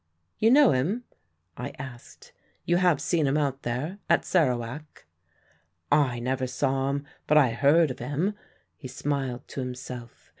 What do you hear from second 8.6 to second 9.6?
He smiled to